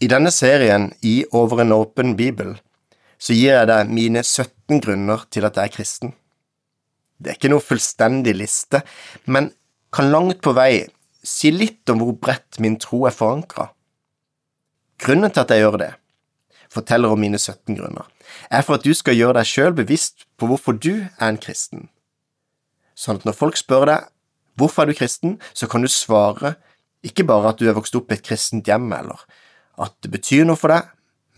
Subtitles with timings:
[0.00, 2.54] I denne serien i Over en åpen bibel
[3.20, 6.12] så gir jeg deg mine 17 grunner til at jeg er kristen.
[7.20, 8.80] Det er ikke noe fullstendig liste,
[9.28, 9.50] men
[9.92, 10.86] kan langt på vei
[11.20, 13.66] si litt om hvor bredt min tro er forankra.
[15.04, 15.90] Grunnen til at jeg gjør det,
[16.72, 18.08] forteller om mine 17 grunner,
[18.48, 21.90] er for at du skal gjøre deg sjøl bevisst på hvorfor du er en kristen.
[22.96, 24.08] Sånn at når folk spør deg
[24.56, 26.54] hvorfor er du kristen, så kan du svare
[27.04, 29.28] ikke bare at du er vokst opp i et kristent hjem, eller
[29.78, 30.88] at det betyr noe for deg,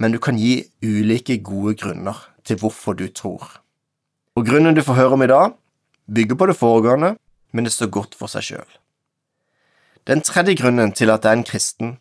[0.01, 3.59] men du kan gi ulike gode grunner til hvorfor du tror.
[4.37, 5.53] Og grunnen du får høre om i dag,
[6.09, 7.15] bygger på det foregående,
[7.53, 8.71] men det står godt for seg sjøl.
[10.09, 11.93] Den tredje grunnen til at jeg er en kristen,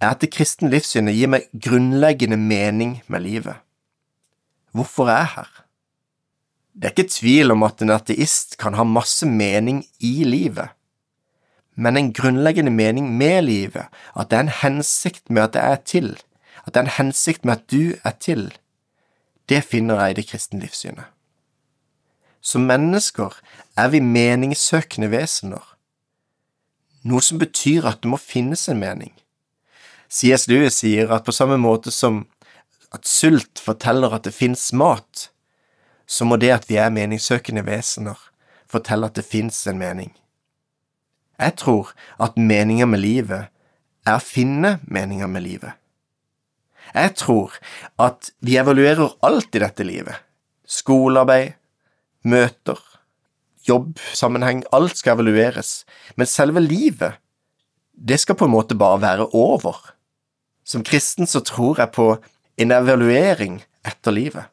[0.00, 3.60] er at det kristne livssynet gir meg grunnleggende mening med livet.
[4.76, 5.50] Hvorfor er jeg her?
[6.74, 10.70] Det er ikke tvil om at en ateist kan ha masse mening i livet,
[11.80, 13.86] men en grunnleggende mening med livet,
[14.18, 16.10] at det er en hensikt med at det er til,
[16.66, 18.50] at det er en hensikt med at du er til,
[19.48, 21.08] det finner jeg i det kristne livssynet.
[22.40, 23.32] Som mennesker
[23.76, 25.64] er vi meningssøkende vesener,
[27.02, 29.14] noe som betyr at det må finnes en mening.
[30.10, 30.48] C.S.
[30.52, 32.26] Lewis sier at på samme måte som
[32.92, 35.30] at sult forteller at det finnes mat,
[36.06, 38.18] så må det at vi er meningssøkende vesener,
[38.68, 40.12] fortelle at det finnes en mening.
[41.40, 43.48] Jeg tror at meninga med livet
[44.06, 45.76] er å finne meninga med livet.
[46.94, 47.54] Jeg tror
[48.00, 50.16] at vi evaluerer alt i dette livet.
[50.66, 51.54] Skolearbeid,
[52.28, 52.78] møter,
[53.68, 55.84] jobbsammenheng, alt skal evalueres,
[56.16, 57.18] men selve livet,
[57.94, 59.76] det skal på en måte bare være over.
[60.64, 62.14] Som kristen så tror jeg på
[62.60, 64.48] en evaluering etter livet.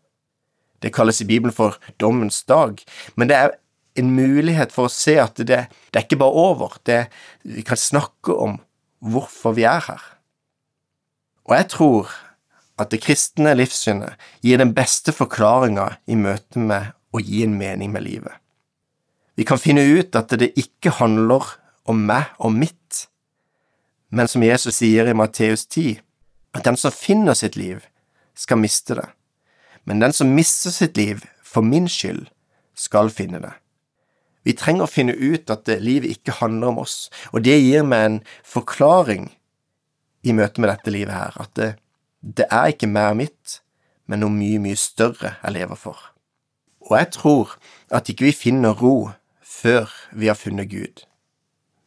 [0.84, 2.78] Det kalles i Bibelen for dommens dag,
[3.16, 3.56] men det er
[3.98, 7.08] en mulighet for å se at det, det er ikke bare over, det,
[7.44, 8.60] vi kan snakke om
[9.04, 10.04] hvorfor vi er her.
[11.48, 12.14] Og jeg tror
[12.78, 17.94] at det kristne livssynet gir den beste forklaringa i møte med å gi en mening
[17.94, 18.34] med livet.
[19.38, 21.46] Vi kan finne ut at det ikke handler
[21.88, 23.06] om meg og mitt,
[24.10, 26.00] men som Jesus sier i Matteus 10,
[26.58, 27.84] at den som finner sitt liv,
[28.38, 29.08] skal miste det,
[29.90, 32.28] men den som mister sitt liv for min skyld,
[32.78, 33.54] skal finne det.
[34.48, 38.06] Vi trenger å finne ut at livet ikke handler om oss, og det gir meg
[38.06, 39.34] en forklaring
[40.24, 41.74] i møte med dette livet her, at det,
[42.22, 43.58] det er ikke og mitt,
[44.08, 46.00] men noe mye, mye større jeg lever for.
[46.88, 47.58] Og jeg tror
[47.92, 49.12] at ikke vi finner ro
[49.44, 51.04] før vi har funnet Gud.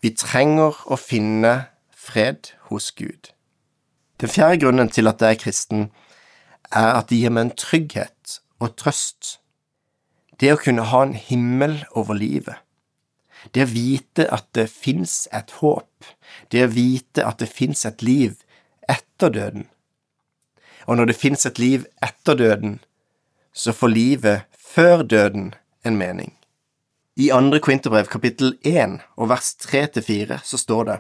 [0.05, 3.33] Vi trenger å finne fred hos Gud.
[4.21, 5.89] Den fjerde grunnen til at jeg er kristen,
[6.69, 9.39] er at det gir meg en trygghet og trøst
[10.41, 12.57] det å kunne ha en himmel over livet.
[13.53, 16.09] Det å vite at det fins et håp.
[16.53, 18.41] Det å vite at det fins et liv
[18.89, 19.69] etter døden.
[20.89, 22.79] Og når det fins et liv etter døden,
[23.53, 25.53] så får livet før døden
[25.85, 26.35] en mening.
[27.21, 30.99] I andre Kvinterbrev kapittel 1 og vers 3–4 så står det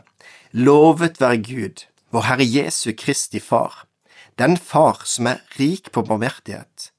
[0.52, 3.86] Lovet være Gud, vår Herre Jesu Kristi Far,
[4.36, 6.90] den Far som er rik på barmhjertighet,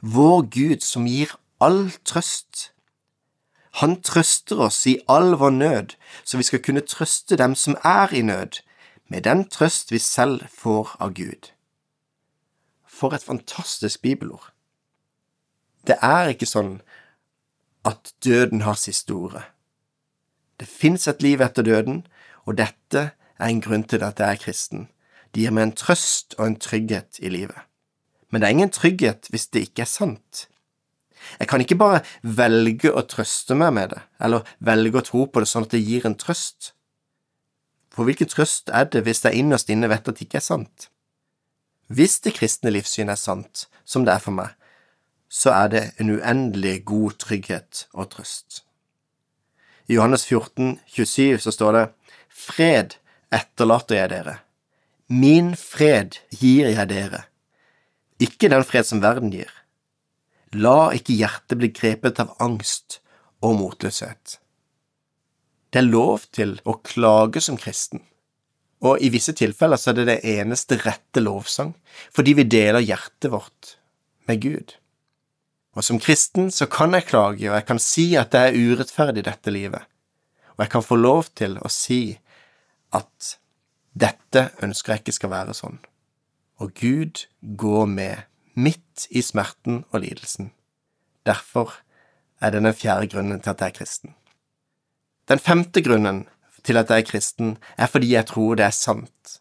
[0.00, 2.72] vår Gud som gir all trøst.
[3.80, 8.12] Han trøster oss i all vår nød, så vi skal kunne trøste dem som er
[8.12, 8.60] i nød,
[9.08, 11.52] med den trøst vi selv får av Gud.
[12.86, 14.52] For et fantastisk bibelord.
[15.86, 16.76] Det er ikke sånn
[17.88, 19.42] at døden har siste ordet.
[20.60, 22.06] Det fins et liv etter døden,
[22.46, 24.88] og dette er en grunn til at jeg er kristen.
[25.34, 27.58] Det gir meg en trøst og en trygghet i livet.
[28.30, 30.46] Men det er ingen trygghet hvis det ikke er sant.
[31.38, 35.42] Jeg kan ikke bare velge å trøste meg med det, eller velge å tro på
[35.42, 36.72] det sånn at det gir en trøst.
[37.92, 40.88] For hvilken trøst er det hvis jeg innerst inne vet at det ikke er sant?
[41.92, 44.54] Hvis det kristne livssynet er sant, som det er for meg,
[45.32, 48.62] så er det en uendelig god trygghet og trøst.
[49.88, 51.84] I Johannes 14, 27 så står det
[52.32, 52.96] Fred
[53.32, 54.36] etterlater jeg dere.
[55.12, 57.26] Min fred gir jeg dere,
[58.22, 59.50] ikke den fred som verden gir.
[60.52, 63.00] La ikke hjertet bli grepet av angst
[63.40, 64.38] og motløshet.
[65.72, 68.02] Det er lov til å klage som kristen,
[68.84, 71.72] og i visse tilfeller så er det det eneste rette lovsang,
[72.12, 73.76] fordi vi deler hjertet vårt
[74.28, 74.74] med Gud.
[75.72, 79.24] Og som kristen så kan jeg klage, og jeg kan si at det er urettferdig,
[79.24, 79.88] dette livet,
[80.58, 82.02] og jeg kan få lov til å si
[82.92, 83.32] at
[83.96, 85.80] dette ønsker jeg ikke skal være sånn,
[86.60, 90.52] og Gud går med midt i smerten og lidelsen.
[91.26, 91.74] Derfor
[92.40, 94.14] er det den fjerde grunnen til at jeg er kristen.
[95.28, 96.26] Den femte grunnen
[96.64, 99.40] til at jeg er kristen, er fordi jeg tror det er sant.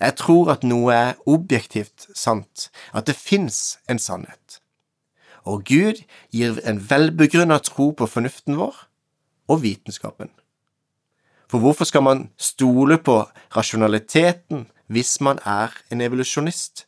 [0.00, 4.58] Jeg tror at noe er objektivt sant, at det fins en sannhet.
[5.44, 6.02] Og Gud
[6.32, 8.76] gir en velbegrunnet tro på fornuften vår
[9.48, 10.30] og vitenskapen.
[11.50, 13.18] For hvorfor skal man stole på
[13.56, 16.86] rasjonaliteten hvis man er en evolusjonist?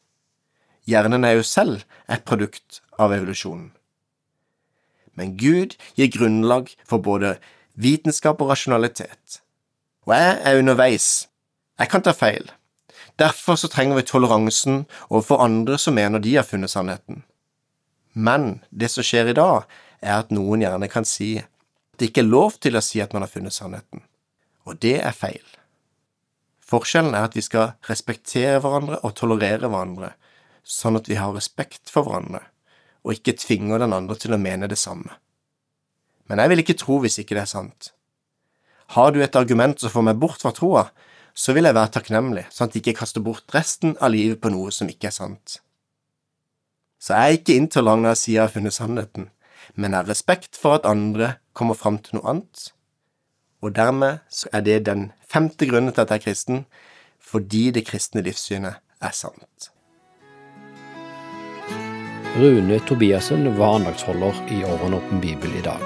[0.89, 3.71] Hjernen er jo selv et produkt av evolusjonen.
[5.15, 7.37] Men Gud gir grunnlag for både
[7.75, 9.41] vitenskap og rasjonalitet.
[10.05, 11.29] Og jeg er underveis.
[11.79, 12.51] Jeg kan ta feil.
[13.19, 17.23] Derfor så trenger vi toleransen overfor andre som mener de har funnet sannheten.
[18.15, 19.65] Men det som skjer i dag,
[20.03, 21.51] er at noen gjerne kan si at
[21.99, 24.03] det ikke er lov til å si at man har funnet sannheten,
[24.67, 25.45] og det er feil.
[26.65, 30.11] Forskjellen er at vi skal respektere hverandre og tolerere hverandre,
[30.65, 32.41] sånn at vi har respekt for hverandre,
[33.05, 35.13] og ikke tvinger den andre til å mene det samme.
[36.29, 37.91] Men jeg vil ikke tro hvis ikke det er sant.
[38.97, 40.87] Har du et argument som får meg bort fra troa,
[41.35, 44.53] så vil jeg være takknemlig, sånn at jeg ikke kaster bort resten av livet på
[44.55, 45.59] noe som ikke er sant.
[47.03, 49.29] Så jeg er ikke intolerant når jeg sier jeg har funnet sannheten,
[49.75, 52.71] men jeg har respekt for at andre kommer fram til noe annet,
[53.65, 56.65] og dermed så er det den femte grunnen til at jeg er kristen,
[57.19, 59.74] fordi det kristne livssynet er sant.
[62.37, 65.83] Rune Tobiassen var andagsholder i Åren åpen bibel i dag.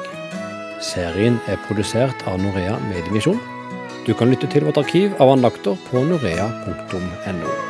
[0.81, 3.41] Serien er produsert av Norea Mediemisjon.
[4.07, 7.68] Du kan lytte til vårt arkiv av andakter på norea.no.